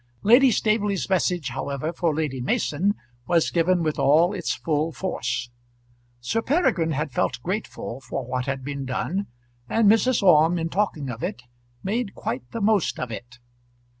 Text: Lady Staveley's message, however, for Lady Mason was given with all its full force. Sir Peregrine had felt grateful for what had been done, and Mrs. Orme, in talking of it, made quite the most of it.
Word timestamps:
Lady 0.23 0.49
Staveley's 0.49 1.11
message, 1.11 1.49
however, 1.49 1.93
for 1.93 2.11
Lady 2.11 2.41
Mason 2.41 2.95
was 3.27 3.51
given 3.51 3.83
with 3.83 3.99
all 3.99 4.33
its 4.33 4.51
full 4.55 4.91
force. 4.91 5.51
Sir 6.19 6.41
Peregrine 6.41 6.93
had 6.93 7.11
felt 7.11 7.39
grateful 7.43 7.99
for 8.01 8.25
what 8.25 8.47
had 8.47 8.63
been 8.63 8.83
done, 8.83 9.27
and 9.69 9.87
Mrs. 9.87 10.23
Orme, 10.23 10.57
in 10.57 10.69
talking 10.69 11.11
of 11.11 11.21
it, 11.21 11.43
made 11.83 12.15
quite 12.15 12.49
the 12.49 12.61
most 12.61 12.99
of 12.99 13.11
it. 13.11 13.37